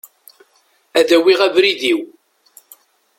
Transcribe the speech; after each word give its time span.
Ad 0.99 1.09
awiɣ 1.17 1.39
abrid-iw. 1.47 2.01